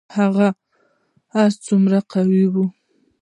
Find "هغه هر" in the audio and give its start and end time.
0.17-1.51